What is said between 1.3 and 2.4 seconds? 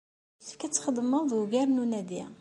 ugar n unadi.